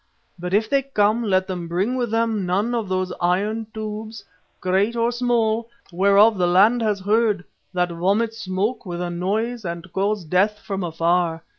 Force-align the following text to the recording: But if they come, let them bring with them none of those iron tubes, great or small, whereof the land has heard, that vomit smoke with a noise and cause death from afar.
But 0.39 0.51
if 0.55 0.67
they 0.67 0.81
come, 0.81 1.21
let 1.21 1.45
them 1.45 1.67
bring 1.67 1.95
with 1.95 2.09
them 2.09 2.43
none 2.43 2.73
of 2.73 2.89
those 2.89 3.13
iron 3.21 3.67
tubes, 3.71 4.25
great 4.59 4.95
or 4.95 5.11
small, 5.11 5.69
whereof 5.91 6.39
the 6.39 6.47
land 6.47 6.81
has 6.81 7.01
heard, 7.01 7.43
that 7.71 7.91
vomit 7.91 8.33
smoke 8.33 8.83
with 8.83 8.99
a 8.99 9.11
noise 9.11 9.63
and 9.63 9.93
cause 9.93 10.25
death 10.25 10.57
from 10.57 10.83
afar. 10.83 11.43